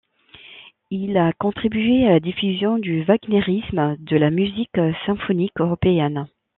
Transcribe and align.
Il 0.89 1.15
a 1.19 1.31
contribué 1.31 2.07
à 2.07 2.13
la 2.13 2.19
diffusion 2.19 2.79
du 2.79 3.03
wagnérisme 3.03 3.97
et 3.99 4.03
de 4.03 4.17
la 4.17 4.31
musique 4.31 4.75
symphonique 5.05 5.53
européenne. 5.59 6.25